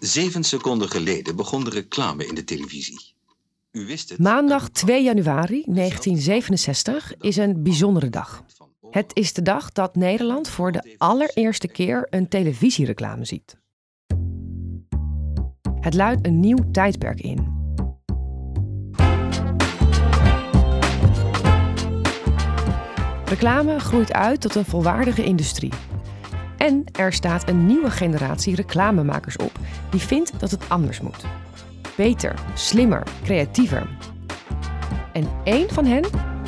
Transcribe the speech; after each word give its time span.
Zeven 0.00 0.44
seconden 0.44 0.88
geleden 0.88 1.36
begon 1.36 1.64
de 1.64 1.70
reclame 1.70 2.26
in 2.26 2.34
de 2.34 2.44
televisie. 2.44 3.14
U 3.72 3.86
wist 3.86 4.08
het. 4.08 4.18
Maandag 4.18 4.68
2 4.68 5.02
januari 5.02 5.62
1967 5.66 7.14
is 7.20 7.36
een 7.36 7.62
bijzondere 7.62 8.08
dag. 8.10 8.44
Het 8.90 9.10
is 9.12 9.32
de 9.32 9.42
dag 9.42 9.72
dat 9.72 9.96
Nederland 9.96 10.48
voor 10.48 10.72
de 10.72 10.94
allereerste 10.98 11.68
keer 11.68 12.06
een 12.10 12.28
televisiereclame 12.28 13.24
ziet. 13.24 13.56
Het 15.80 15.94
luidt 15.94 16.26
een 16.26 16.40
nieuw 16.40 16.70
tijdperk 16.72 17.20
in. 17.20 17.56
Reclame 23.24 23.80
groeit 23.80 24.12
uit 24.12 24.40
tot 24.40 24.54
een 24.54 24.64
volwaardige 24.64 25.24
industrie. 25.24 25.72
En 26.58 26.84
er 26.92 27.12
staat 27.12 27.48
een 27.48 27.66
nieuwe 27.66 27.90
generatie 27.90 28.54
reclamemakers 28.54 29.36
op 29.36 29.52
die 29.90 30.00
vindt 30.00 30.40
dat 30.40 30.50
het 30.50 30.68
anders 30.68 31.00
moet. 31.00 31.24
Beter, 31.96 32.34
slimmer, 32.54 33.02
creatiever. 33.22 33.88
En 35.12 35.28
één 35.44 35.68
van 35.70 35.84
hen 35.84 36.04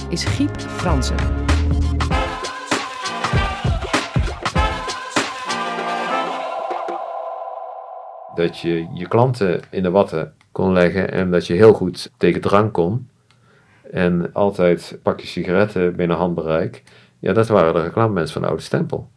is 0.09 0.25
Giep 0.25 0.61
Fransen. 0.61 1.17
Dat 8.35 8.59
je 8.59 8.87
je 8.95 9.09
klanten 9.09 9.61
in 9.71 9.83
de 9.83 9.91
watten 9.91 10.35
kon 10.53 10.73
leggen 10.73 11.13
en 11.13 11.31
dat 11.31 11.47
je 11.47 11.55
heel 11.55 11.73
goed 11.73 12.11
tegen 12.17 12.41
drank 12.41 12.73
kon. 12.73 13.09
En 13.91 14.33
altijd 14.33 14.99
pak 15.03 15.21
je 15.21 15.27
sigaretten 15.27 15.97
binnen 15.97 16.17
handbereik. 16.17 16.83
Ja, 17.19 17.33
dat 17.33 17.49
waren 17.49 17.75
de 17.75 17.83
reclamemensen 17.83 18.33
van 18.33 18.43
de 18.43 18.49
oude 18.49 18.63
stempel. 18.63 19.09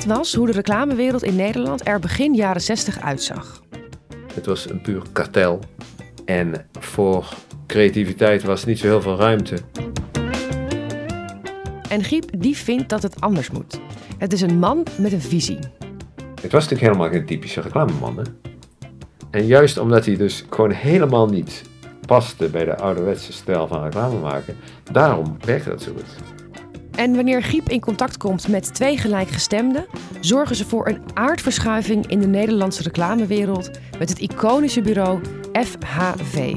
Dit 0.00 0.08
was 0.08 0.34
hoe 0.34 0.46
de 0.46 0.52
reclamewereld 0.52 1.22
in 1.22 1.36
Nederland 1.36 1.86
er 1.86 2.00
begin 2.00 2.34
jaren 2.34 2.60
60 2.60 3.00
uitzag. 3.00 3.62
Het 4.34 4.46
was 4.46 4.70
een 4.70 4.80
puur 4.80 5.02
kartel. 5.12 5.60
En 6.24 6.66
voor 6.78 7.34
creativiteit 7.66 8.42
was 8.42 8.64
niet 8.64 8.78
zo 8.78 8.86
heel 8.86 9.02
veel 9.02 9.16
ruimte. 9.16 9.56
En 11.88 12.04
Giep 12.04 12.40
die 12.40 12.56
vindt 12.56 12.88
dat 12.88 13.02
het 13.02 13.20
anders 13.20 13.50
moet. 13.50 13.80
Het 14.18 14.32
is 14.32 14.40
een 14.40 14.58
man 14.58 14.86
met 14.98 15.12
een 15.12 15.20
visie. 15.20 15.58
Het 16.42 16.52
was 16.52 16.68
natuurlijk 16.68 16.80
helemaal 16.80 17.10
geen 17.10 17.26
typische 17.26 17.60
reclameman. 17.60 18.16
Hè? 18.16 18.22
En 19.30 19.46
juist 19.46 19.78
omdat 19.78 20.06
hij 20.06 20.16
dus 20.16 20.44
gewoon 20.50 20.70
helemaal 20.70 21.28
niet 21.28 21.62
paste 22.06 22.48
bij 22.48 22.64
de 22.64 22.76
ouderwetse 22.76 23.32
stijl 23.32 23.66
van 23.66 23.82
reclame 23.82 24.18
maken, 24.18 24.56
daarom 24.92 25.36
werkte 25.44 25.68
dat 25.68 25.82
zo 25.82 25.92
goed. 25.92 26.16
En 26.96 27.14
wanneer 27.14 27.42
Giep 27.42 27.68
in 27.68 27.80
contact 27.80 28.16
komt 28.16 28.48
met 28.48 28.74
twee 28.74 28.98
gelijkgestemden, 28.98 29.86
zorgen 30.20 30.56
ze 30.56 30.64
voor 30.64 30.88
een 30.88 31.02
aardverschuiving 31.14 32.06
in 32.06 32.20
de 32.20 32.26
Nederlandse 32.26 32.82
reclamewereld 32.82 33.70
met 33.98 34.08
het 34.08 34.18
iconische 34.18 34.80
bureau 34.80 35.20
FHV. 35.52 36.56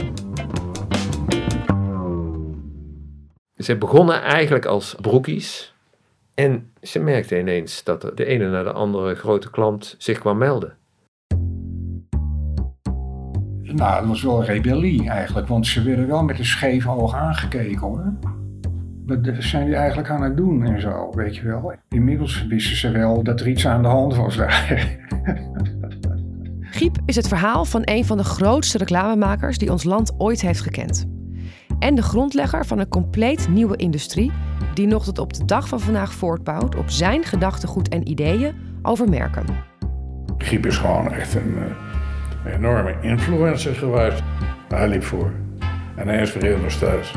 Ze 3.56 3.78
begonnen 3.78 4.22
eigenlijk 4.22 4.66
als 4.66 4.96
broekies 5.02 5.74
en 6.34 6.72
ze 6.82 7.00
merkten 7.00 7.40
ineens 7.40 7.84
dat 7.84 8.12
de 8.16 8.26
ene 8.26 8.50
na 8.50 8.64
de 8.64 8.72
andere 8.72 9.16
grote 9.16 9.50
klant 9.50 9.96
zich 9.98 10.20
kwam 10.20 10.38
melden. 10.38 10.78
Nou, 13.62 14.00
dat 14.00 14.06
was 14.08 14.24
wel 14.24 14.40
een 14.40 14.46
rebellie 14.46 15.10
eigenlijk, 15.10 15.48
want 15.48 15.68
ze 15.68 15.84
werden 15.84 16.08
wel 16.08 16.24
met 16.24 16.40
een 16.40 16.46
scheef 16.46 16.88
oog 16.88 17.14
aangekeken 17.14 17.80
hoor. 17.80 18.14
Wat 19.06 19.20
zijn 19.40 19.66
die 19.66 19.76
eigenlijk 19.76 20.10
aan 20.10 20.24
het 20.24 20.38
doen 20.38 20.66
en 20.66 20.82
zo, 20.82 21.10
weet 21.16 21.36
je 21.36 21.44
wel. 21.44 21.74
Inmiddels 21.90 22.48
wisten 22.48 22.76
ze 22.76 22.92
wel 22.92 23.24
dat 23.24 23.40
er 23.40 23.48
iets 23.48 23.68
aan 23.68 23.82
de 23.82 23.88
hand 23.88 24.16
was 24.16 24.38
daar. 24.38 24.66
Giep 26.62 26.98
is 27.06 27.16
het 27.16 27.28
verhaal 27.28 27.66
van 27.66 27.82
een 27.86 28.06
van 28.06 28.18
de 28.18 28.24
grootste 28.24 28.78
reclamemakers 28.78 29.58
die 29.58 29.72
ons 29.72 29.84
land 29.84 30.14
ooit 30.18 30.42
heeft 30.42 30.62
gekend. 30.62 31.06
En 31.80 31.96
de 31.96 32.02
grondlegger 32.02 32.66
van 32.66 32.80
een 32.80 32.88
compleet 32.88 33.50
nieuwe 33.50 33.76
industrie 33.76 34.32
die 34.74 34.88
nog 34.88 35.04
tot 35.04 35.20
op 35.20 35.34
de 35.34 35.46
dag 35.46 35.68
van 35.68 35.80
vandaag 35.80 36.14
voortbouwt 36.14 36.76
op 36.76 36.90
zijn 36.90 37.24
gedachtegoed 37.24 37.90
en 37.90 38.10
ideeën 38.10 38.56
over 38.82 39.10
merken. 39.10 39.46
Giep 40.38 40.66
is 40.66 40.78
gewoon 40.78 41.12
echt 41.12 41.36
een, 41.36 41.58
een 42.46 42.52
enorme 42.52 42.96
influencer 43.02 43.76
geweest. 43.76 44.24
Hij 44.68 44.88
liep 44.88 45.04
voor. 45.04 45.32
En 45.96 46.08
hij 46.08 46.20
inspireert 46.20 46.62
nog 46.62 46.72
steeds. 46.72 47.14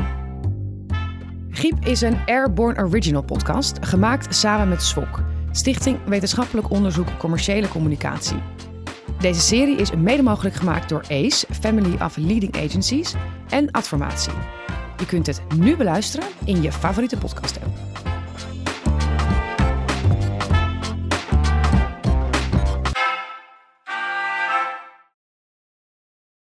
Giep 1.57 1.85
is 1.85 2.01
een 2.01 2.17
Airborne 2.25 2.83
Original 2.83 3.23
podcast, 3.23 3.77
gemaakt 3.85 4.35
samen 4.35 4.69
met 4.69 4.83
SWOC, 4.83 5.23
Stichting 5.51 5.97
Wetenschappelijk 6.05 6.69
Onderzoek 6.69 7.07
Commerciële 7.17 7.67
Communicatie. 7.67 8.37
Deze 9.19 9.41
serie 9.41 9.75
is 9.75 9.91
mede 9.91 10.23
mogelijk 10.23 10.55
gemaakt 10.55 10.89
door 10.89 11.01
ACE, 11.09 11.45
Family 11.49 11.97
of 12.01 12.17
Leading 12.17 12.57
Agencies, 12.57 13.13
en 13.49 13.71
Adformatie. 13.71 14.33
Je 14.97 15.05
kunt 15.05 15.27
het 15.27 15.41
nu 15.55 15.75
beluisteren 15.75 16.27
in 16.45 16.61
je 16.61 16.71
favoriete 16.71 17.17
podcast 17.17 17.59
app. 17.63 18.16